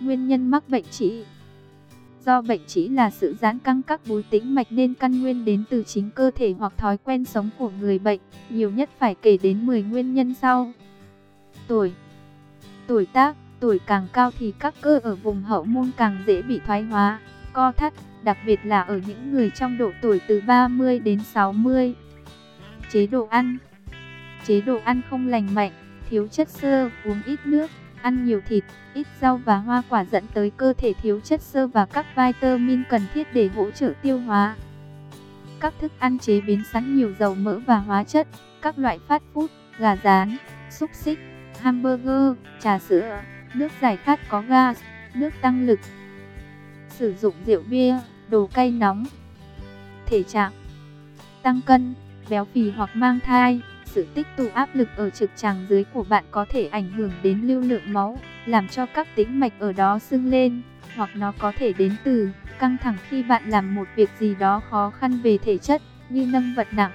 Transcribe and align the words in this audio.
Nguyên 0.00 0.28
nhân 0.28 0.50
mắc 0.50 0.68
bệnh 0.68 0.84
trĩ 0.84 1.24
Do 2.24 2.40
bệnh 2.40 2.60
trĩ 2.66 2.88
là 2.88 3.10
sự 3.10 3.36
giãn 3.40 3.58
căng 3.58 3.82
các 3.82 4.00
búi 4.06 4.22
tĩnh 4.30 4.54
mạch 4.54 4.66
nên 4.70 4.94
căn 4.94 5.22
nguyên 5.22 5.44
đến 5.44 5.64
từ 5.70 5.82
chính 5.86 6.10
cơ 6.10 6.30
thể 6.34 6.54
hoặc 6.58 6.72
thói 6.76 6.96
quen 6.96 7.24
sống 7.24 7.50
của 7.58 7.70
người 7.80 7.98
bệnh. 7.98 8.20
Nhiều 8.50 8.70
nhất 8.70 8.90
phải 8.98 9.14
kể 9.14 9.38
đến 9.42 9.66
10 9.66 9.82
nguyên 9.82 10.14
nhân 10.14 10.34
sau. 10.34 10.72
Tuổi 11.68 11.92
Tuổi 12.86 13.06
tác 13.06 13.36
Tuổi 13.60 13.80
càng 13.86 14.06
cao 14.12 14.30
thì 14.38 14.52
các 14.58 14.74
cơ 14.80 15.00
ở 15.02 15.14
vùng 15.14 15.42
hậu 15.42 15.64
môn 15.64 15.90
càng 15.96 16.18
dễ 16.26 16.42
bị 16.42 16.60
thoái 16.66 16.82
hóa, 16.82 17.20
co 17.52 17.72
thắt, 17.72 17.94
đặc 18.22 18.38
biệt 18.46 18.60
là 18.64 18.80
ở 18.80 19.00
những 19.06 19.32
người 19.32 19.50
trong 19.50 19.78
độ 19.78 19.90
tuổi 20.02 20.20
từ 20.28 20.40
30 20.46 20.98
đến 20.98 21.20
60. 21.20 21.94
Chế 22.92 23.06
độ 23.06 23.26
ăn 23.30 23.58
Chế 24.46 24.60
độ 24.60 24.78
ăn 24.84 25.00
không 25.10 25.28
lành 25.28 25.54
mạnh, 25.54 25.72
thiếu 26.10 26.26
chất 26.28 26.48
xơ, 26.48 26.90
uống 27.04 27.22
ít 27.26 27.40
nước, 27.44 27.70
ăn 28.06 28.24
nhiều 28.24 28.40
thịt, 28.46 28.64
ít 28.94 29.06
rau 29.20 29.36
và 29.36 29.56
hoa 29.56 29.82
quả 29.88 30.04
dẫn 30.04 30.24
tới 30.34 30.50
cơ 30.56 30.72
thể 30.78 30.92
thiếu 31.02 31.20
chất 31.20 31.42
xơ 31.42 31.66
và 31.66 31.86
các 31.86 32.06
vitamin 32.16 32.82
cần 32.90 33.02
thiết 33.14 33.34
để 33.34 33.48
hỗ 33.48 33.70
trợ 33.70 33.92
tiêu 34.02 34.18
hóa. 34.18 34.56
Các 35.60 35.74
thức 35.80 35.92
ăn 35.98 36.18
chế 36.18 36.40
biến 36.40 36.62
sẵn 36.72 36.96
nhiều 36.96 37.14
dầu 37.18 37.34
mỡ 37.34 37.58
và 37.58 37.76
hóa 37.76 38.04
chất, 38.04 38.28
các 38.62 38.78
loại 38.78 38.98
phát 39.08 39.22
food, 39.34 39.46
gà 39.78 39.96
rán, 39.96 40.36
xúc 40.70 40.90
xích, 40.92 41.18
hamburger, 41.60 42.32
trà 42.60 42.78
sữa, 42.78 43.22
nước 43.54 43.72
giải 43.82 43.96
khát 43.96 44.20
có 44.28 44.42
gas, 44.48 44.82
nước 45.14 45.30
tăng 45.40 45.66
lực. 45.66 45.80
Sử 46.88 47.14
dụng 47.14 47.34
rượu 47.46 47.62
bia, 47.70 47.96
đồ 48.28 48.46
cay 48.46 48.70
nóng. 48.70 49.04
Thể 50.06 50.22
trạng 50.22 50.52
Tăng 51.42 51.60
cân, 51.66 51.94
béo 52.30 52.44
phì 52.44 52.70
hoặc 52.70 52.90
mang 52.94 53.18
thai. 53.20 53.60
Sự 53.96 54.06
tích 54.14 54.26
tụ 54.36 54.48
áp 54.54 54.68
lực 54.74 54.88
ở 54.96 55.10
trực 55.10 55.30
tràng 55.36 55.66
dưới 55.68 55.84
của 55.84 56.02
bạn 56.02 56.24
có 56.30 56.46
thể 56.48 56.66
ảnh 56.66 56.92
hưởng 56.92 57.12
đến 57.22 57.40
lưu 57.40 57.60
lượng 57.60 57.92
máu, 57.92 58.18
làm 58.46 58.68
cho 58.68 58.86
các 58.86 59.08
tĩnh 59.14 59.40
mạch 59.40 59.52
ở 59.58 59.72
đó 59.72 59.98
sưng 59.98 60.30
lên, 60.30 60.62
hoặc 60.96 61.10
nó 61.14 61.32
có 61.38 61.52
thể 61.58 61.72
đến 61.72 61.96
từ 62.04 62.30
căng 62.58 62.76
thẳng 62.82 62.96
khi 63.08 63.22
bạn 63.22 63.50
làm 63.50 63.74
một 63.74 63.88
việc 63.96 64.10
gì 64.18 64.34
đó 64.34 64.62
khó 64.70 64.90
khăn 64.90 65.20
về 65.22 65.38
thể 65.38 65.58
chất, 65.58 65.82
như 66.08 66.28
nâng 66.32 66.54
vật 66.56 66.66
nặng. 66.72 66.92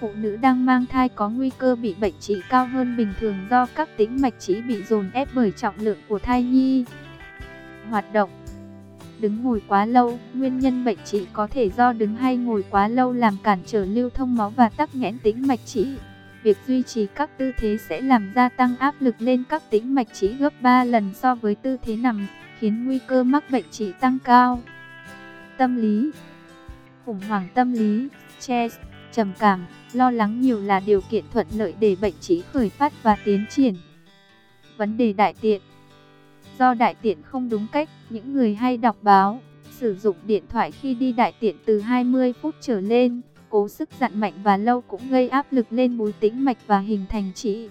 Phụ 0.00 0.12
nữ 0.16 0.36
đang 0.36 0.66
mang 0.66 0.86
thai 0.86 1.08
có 1.08 1.28
nguy 1.28 1.50
cơ 1.58 1.76
bị 1.76 1.94
bệnh 2.00 2.14
trĩ 2.20 2.34
cao 2.48 2.66
hơn 2.66 2.96
bình 2.96 3.12
thường 3.20 3.46
do 3.50 3.66
các 3.74 3.88
tĩnh 3.96 4.16
mạch 4.20 4.34
trĩ 4.38 4.60
bị 4.60 4.82
dồn 4.82 5.10
ép 5.10 5.28
bởi 5.34 5.50
trọng 5.50 5.74
lượng 5.78 5.98
của 6.08 6.18
thai 6.18 6.42
nhi. 6.42 6.84
Hoạt 7.90 8.12
động 8.12 8.30
Đứng 9.20 9.42
ngồi 9.42 9.62
quá 9.68 9.86
lâu, 9.86 10.18
nguyên 10.34 10.58
nhân 10.58 10.84
bệnh 10.84 10.98
trĩ 11.04 11.26
có 11.32 11.46
thể 11.46 11.70
do 11.70 11.92
đứng 11.92 12.16
hay 12.16 12.36
ngồi 12.36 12.64
quá 12.70 12.88
lâu 12.88 13.12
làm 13.12 13.36
cản 13.42 13.58
trở 13.66 13.84
lưu 13.84 14.10
thông 14.10 14.36
máu 14.36 14.50
và 14.50 14.68
tắc 14.68 14.94
nghẽn 14.94 15.18
tĩnh 15.18 15.46
mạch 15.46 15.60
trĩ. 15.66 15.86
Việc 16.42 16.58
duy 16.66 16.82
trì 16.82 17.06
các 17.14 17.38
tư 17.38 17.52
thế 17.58 17.76
sẽ 17.88 18.00
làm 18.00 18.32
gia 18.34 18.48
tăng 18.48 18.76
áp 18.76 18.94
lực 19.00 19.14
lên 19.18 19.42
các 19.48 19.62
tĩnh 19.70 19.94
mạch 19.94 20.08
trĩ 20.12 20.28
gấp 20.28 20.52
3 20.62 20.84
lần 20.84 21.14
so 21.14 21.34
với 21.34 21.54
tư 21.54 21.76
thế 21.82 21.96
nằm, 21.96 22.26
khiến 22.58 22.86
nguy 22.86 22.98
cơ 23.06 23.22
mắc 23.22 23.50
bệnh 23.50 23.70
trĩ 23.70 23.92
tăng 24.00 24.18
cao. 24.24 24.62
Tâm 25.56 25.76
lý 25.76 26.10
Khủng 27.04 27.20
hoảng 27.28 27.48
tâm 27.54 27.72
lý, 27.72 28.08
stress, 28.38 28.76
trầm 29.12 29.32
cảm, 29.38 29.66
lo 29.92 30.10
lắng 30.10 30.40
nhiều 30.40 30.60
là 30.60 30.80
điều 30.80 31.00
kiện 31.10 31.24
thuận 31.32 31.46
lợi 31.56 31.74
để 31.80 31.96
bệnh 32.00 32.14
trĩ 32.20 32.42
khởi 32.52 32.70
phát 32.70 32.92
và 33.02 33.16
tiến 33.24 33.44
triển. 33.50 33.74
Vấn 34.76 34.96
đề 34.96 35.12
đại 35.12 35.34
tiện 35.40 35.60
Do 36.58 36.74
đại 36.74 36.94
tiện 36.94 37.22
không 37.22 37.48
đúng 37.48 37.66
cách, 37.72 37.88
những 38.10 38.32
người 38.32 38.54
hay 38.54 38.76
đọc 38.76 38.96
báo, 39.02 39.40
sử 39.70 39.94
dụng 39.94 40.16
điện 40.26 40.44
thoại 40.48 40.70
khi 40.70 40.94
đi 40.94 41.12
đại 41.12 41.32
tiện 41.40 41.56
từ 41.64 41.80
20 41.80 42.32
phút 42.42 42.54
trở 42.60 42.80
lên, 42.80 43.20
cố 43.48 43.68
sức 43.68 43.88
dặn 44.00 44.20
mạnh 44.20 44.32
và 44.42 44.56
lâu 44.56 44.80
cũng 44.80 45.00
gây 45.10 45.28
áp 45.28 45.46
lực 45.50 45.66
lên 45.70 45.98
búi 45.98 46.12
tĩnh 46.20 46.44
mạch 46.44 46.58
và 46.66 46.78
hình 46.78 47.04
thành 47.08 47.32
trĩ. 47.34 47.68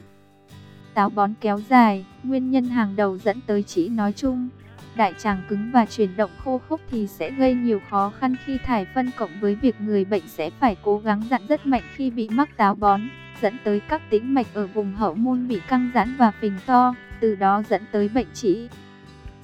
Táo 0.93 1.09
bón 1.09 1.33
kéo 1.41 1.59
dài, 1.69 2.05
nguyên 2.23 2.51
nhân 2.51 2.63
hàng 2.63 2.95
đầu 2.95 3.17
dẫn 3.17 3.39
tới 3.47 3.63
trĩ 3.63 3.89
nói 3.89 4.11
chung. 4.11 4.49
Đại 4.95 5.13
tràng 5.19 5.41
cứng 5.49 5.71
và 5.73 5.85
chuyển 5.85 6.17
động 6.17 6.31
khô 6.43 6.61
khốc 6.69 6.81
thì 6.89 7.07
sẽ 7.07 7.31
gây 7.31 7.53
nhiều 7.53 7.79
khó 7.89 8.11
khăn 8.19 8.35
khi 8.45 8.57
thải 8.65 8.85
phân 8.95 9.11
cộng 9.17 9.31
với 9.41 9.55
việc 9.55 9.75
người 9.81 10.05
bệnh 10.05 10.27
sẽ 10.27 10.49
phải 10.49 10.75
cố 10.83 10.99
gắng 10.99 11.23
dặn 11.29 11.41
rất 11.47 11.65
mạnh 11.65 11.83
khi 11.95 12.09
bị 12.09 12.29
mắc 12.29 12.57
táo 12.57 12.75
bón, 12.75 13.01
dẫn 13.41 13.57
tới 13.63 13.79
các 13.79 14.01
tĩnh 14.09 14.33
mạch 14.33 14.47
ở 14.53 14.67
vùng 14.67 14.93
hậu 14.93 15.15
môn 15.15 15.47
bị 15.47 15.59
căng 15.67 15.91
giãn 15.93 16.15
và 16.17 16.31
phình 16.41 16.57
to 16.65 16.95
từ 17.25 17.35
đó 17.35 17.63
dẫn 17.69 17.81
tới 17.91 18.09
bệnh 18.09 18.27
trĩ. 18.33 18.67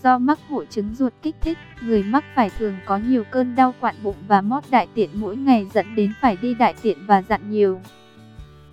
Do 0.03 0.17
mắc 0.17 0.39
hội 0.49 0.67
chứng 0.69 0.95
ruột 0.95 1.13
kích 1.21 1.35
thích, 1.41 1.57
người 1.81 2.03
mắc 2.03 2.23
phải 2.35 2.49
thường 2.49 2.75
có 2.85 2.97
nhiều 2.97 3.23
cơn 3.31 3.55
đau 3.55 3.73
quặn 3.79 3.95
bụng 4.03 4.15
và 4.27 4.41
mót 4.41 4.63
đại 4.71 4.87
tiện 4.93 5.09
mỗi 5.13 5.37
ngày 5.37 5.67
dẫn 5.73 5.95
đến 5.95 6.13
phải 6.21 6.37
đi 6.41 6.53
đại 6.53 6.73
tiện 6.81 6.97
và 7.07 7.21
dặn 7.21 7.51
nhiều. 7.51 7.81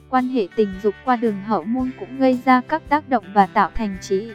Quan 0.09 0.29
hệ 0.29 0.49
tình 0.57 0.69
dục 0.83 0.95
qua 1.05 1.17
đường 1.17 1.43
hậu 1.43 1.65
môn 1.65 1.91
cũng 1.99 2.19
gây 2.19 2.39
ra 2.45 2.61
các 2.61 2.83
tác 2.89 3.09
động 3.09 3.25
và 3.35 3.47
tạo 3.47 3.71
thành 3.75 3.97
trĩ. 4.01 4.29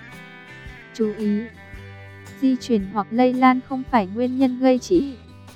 Chú 0.93 1.13
ý! 1.17 1.41
Di 2.41 2.55
truyền 2.55 2.81
hoặc 2.93 3.07
lây 3.11 3.33
lan 3.33 3.59
không 3.69 3.83
phải 3.91 4.07
nguyên 4.07 4.37
nhân 4.37 4.59
gây 4.59 4.79
trĩ. 4.79 5.13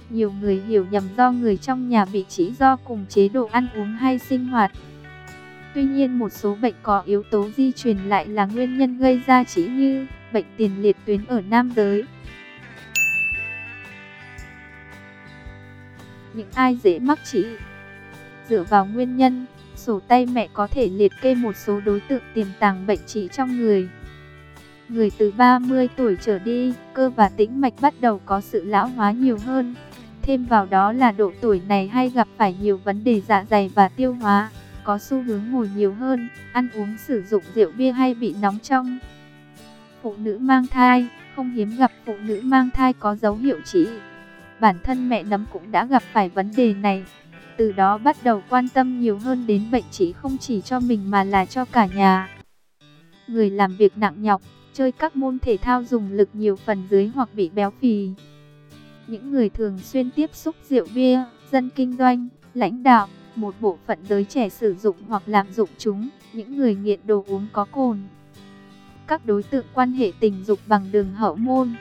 Nhiều 0.09 0.34
người 0.41 0.61
hiểu 0.67 0.85
nhầm 0.91 1.03
do 1.17 1.31
người 1.31 1.57
trong 1.57 1.89
nhà 1.89 2.05
bị 2.05 2.25
trĩ 2.29 2.51
do 2.59 2.75
cùng 2.75 3.05
chế 3.09 3.29
độ 3.29 3.49
ăn 3.51 3.67
uống 3.75 3.91
hay 3.94 4.19
sinh 4.19 4.45
hoạt. 4.45 4.72
Tuy 5.78 5.84
nhiên 5.84 6.20
một 6.20 6.30
số 6.30 6.56
bệnh 6.62 6.74
có 6.84 7.02
yếu 7.06 7.24
tố 7.24 7.50
di 7.58 7.72
truyền 7.72 7.98
lại 7.98 8.26
là 8.26 8.46
nguyên 8.46 8.78
nhân 8.78 8.98
gây 8.98 9.22
ra 9.28 9.44
chỉ 9.44 9.68
như 9.68 10.08
bệnh 10.34 10.46
tiền 10.58 10.82
liệt 10.82 10.98
tuyến 11.06 11.26
ở 11.26 11.42
nam 11.42 11.72
giới. 11.76 12.04
Những 16.34 16.48
ai 16.54 16.78
dễ 16.84 17.00
mắc 17.00 17.20
chỉ 17.32 17.46
Dựa 18.50 18.64
vào 18.64 18.86
nguyên 18.86 19.18
nhân, 19.18 19.46
sổ 19.76 20.00
tay 20.08 20.26
mẹ 20.26 20.48
có 20.54 20.68
thể 20.68 20.90
liệt 20.90 21.12
kê 21.22 21.36
một 21.36 21.56
số 21.56 21.80
đối 21.86 22.00
tượng 22.00 22.24
tiềm 22.34 22.48
tàng 22.59 22.88
bệnh 22.88 23.00
chỉ 23.06 23.30
trong 23.32 23.58
người. 23.58 23.90
Người 24.90 25.12
từ 25.18 25.32
30 25.32 25.88
tuổi 25.96 26.18
trở 26.22 26.40
đi, 26.40 26.74
cơ 26.94 27.09
và 27.09 27.30
tĩnh 27.30 27.62
mạch 27.62 27.74
bắt 27.82 27.94
đầu 28.00 28.22
có 28.26 28.42
sự 28.42 28.64
lão 28.64 28.88
hóa 28.88 29.12
nhiều 29.12 29.38
hơn. 29.46 29.76
Thêm 30.22 30.46
vào 30.46 30.66
đó 30.66 30.92
là 30.92 31.12
độ 31.12 31.32
tuổi 31.42 31.62
này 31.68 31.88
hay 31.88 32.09
gặp 32.09 32.28
phải 32.38 32.56
nhiều 32.62 32.80
vấn 32.84 33.04
đề 33.04 33.22
dạ 33.22 33.46
dày 33.50 33.72
và 33.76 33.90
tiêu 33.90 34.14
hóa 34.14 34.50
có 34.88 34.98
xu 34.98 35.22
hướng 35.22 35.42
ngồi 35.52 35.70
nhiều 35.75 35.94
hơn, 35.94 36.30
ăn 36.53 36.70
uống 36.74 36.98
sử 36.98 37.24
dụng 37.24 37.44
rượu 37.56 37.72
bia 37.78 37.92
hay 37.92 38.14
bị 38.14 38.36
nóng 38.42 38.59
trong. 38.59 39.00
Phụ 40.02 40.16
nữ 40.18 40.38
mang 40.38 40.68
thai, 40.68 41.08
không 41.36 41.52
hiếm 41.52 41.75
gặp 41.78 41.92
phụ 42.06 42.16
nữ 42.22 42.42
mang 42.44 42.70
thai 42.74 42.94
có 42.94 43.16
dấu 43.16 43.36
hiệu 43.36 43.62
trĩ. 43.66 43.88
Bản 44.59 44.76
thân 44.84 45.09
mẹ 45.09 45.24
nấm 45.24 45.46
cũng 45.53 45.72
đã 45.72 45.86
gặp 45.86 46.03
phải 46.14 46.30
vấn 46.30 46.52
đề 46.58 46.74
này. 46.74 47.06
Từ 47.58 47.72
đó 47.72 47.97
bắt 47.97 48.18
đầu 48.24 48.44
quan 48.50 48.70
tâm 48.70 49.00
nhiều 49.02 49.18
hơn 49.18 49.47
đến 49.47 49.72
bệnh 49.72 49.84
trĩ 49.92 50.12
không 50.12 50.38
chỉ 50.38 50.62
cho 50.62 50.80
mình 50.80 51.12
mà 51.12 51.24
là 51.24 51.46
cho 51.46 51.66
cả 51.66 51.86
nhà. 51.86 52.30
Người 53.28 53.50
làm 53.50 53.76
việc 53.76 53.97
nặng 53.97 54.22
nhọc, 54.22 54.42
chơi 54.74 54.92
các 54.92 55.16
môn 55.16 55.40
thể 55.40 55.58
thao 55.58 55.84
dùng 55.84 56.12
lực 56.12 56.30
nhiều 56.34 56.56
phần 56.56 56.84
dưới 56.90 57.12
hoặc 57.16 57.30
bị 57.34 57.50
béo 57.50 57.72
phì. 57.81 58.09
Những 59.08 59.31
người 59.31 59.50
thường 59.50 59.80
xuyên 59.80 60.12
tiếp 60.12 60.30
xúc 60.34 60.56
rượu 60.70 60.86
bia, 60.96 61.24
dân 61.52 61.70
kinh 61.76 61.97
doanh, 61.97 62.28
lãnh 62.53 62.84
đạo, 62.84 63.08
một 63.38 63.56
bộ 63.59 63.78
phận 63.88 64.00
giới 64.09 64.24
trẻ 64.24 64.50
sử 64.50 64.75
dụng 64.75 64.96
hoặc 65.08 65.24
lạm 65.25 65.53
dụng 65.53 65.70
chúng, 65.78 66.09
những 66.34 66.58
người 66.58 66.75
nghiện 66.75 67.00
đồ 67.06 67.24
uống 67.28 67.48
có 67.53 67.66
cồn. 67.72 68.00
Các 69.08 69.25
đối 69.25 69.44
tượng 69.44 69.66
quan 69.74 69.94
hệ 69.94 70.12
tình 70.20 70.44
dục 70.44 70.59
bằng 70.68 70.92
đường 70.92 71.14
hậu 71.14 71.36
môn. 71.36 71.76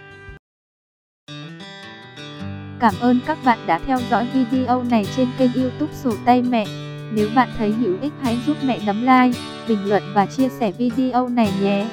Cảm 2.80 2.94
ơn 3.00 3.20
các 3.26 3.38
bạn 3.44 3.58
đã 3.66 3.78
theo 3.78 3.98
dõi 4.10 4.28
video 4.34 4.82
này 4.82 5.06
trên 5.16 5.28
kênh 5.38 5.52
youtube 5.52 5.92
Sổ 5.92 6.12
Tay 6.24 6.42
Mẹ. 6.42 6.66
Nếu 7.12 7.28
bạn 7.34 7.48
thấy 7.58 7.72
hữu 7.72 8.00
ích 8.00 8.12
hãy 8.20 8.38
giúp 8.46 8.56
mẹ 8.64 8.80
nấm 8.86 9.00
like, 9.00 9.40
bình 9.68 9.84
luận 9.84 10.02
và 10.14 10.26
chia 10.26 10.48
sẻ 10.48 10.72
video 10.72 11.28
này 11.28 11.52
nhé. 11.62 11.86